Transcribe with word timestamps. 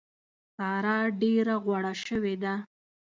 سارا 0.57 0.97
ډېره 1.21 1.55
غوړه 1.63 1.93
شوې 2.05 2.35
ده. 2.43 2.53